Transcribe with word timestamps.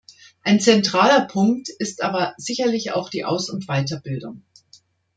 Ein 0.41 0.59
zentraler 0.59 1.25
Punkt 1.27 1.69
ist 1.69 2.01
aber 2.01 2.33
sicherlich 2.37 2.91
auch 2.93 3.07
die 3.11 3.23
Aus- 3.23 3.51
und 3.51 3.67
Weiterbildung. 3.67 4.41